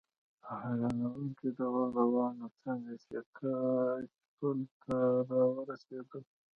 [0.43, 3.17] په حیرانوونکي ډول روان و، څنګه چې
[4.37, 4.97] پل ته
[5.29, 6.23] را ورسېدل.